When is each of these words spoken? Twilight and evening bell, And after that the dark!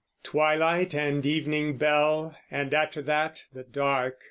Twilight 0.23 0.95
and 0.95 1.23
evening 1.27 1.77
bell, 1.77 2.35
And 2.49 2.73
after 2.73 3.03
that 3.03 3.45
the 3.53 3.61
dark! 3.63 4.17